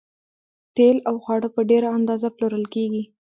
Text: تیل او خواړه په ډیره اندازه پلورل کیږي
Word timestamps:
تیل 0.75 0.97
او 1.09 1.15
خواړه 1.23 1.47
په 1.55 1.61
ډیره 1.69 1.87
اندازه 1.97 2.27
پلورل 2.35 2.65
کیږي 2.73 3.03